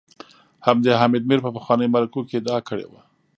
[0.67, 3.01] همدې حامد میر په پخوانیو مرکو کي ادعا کړې وه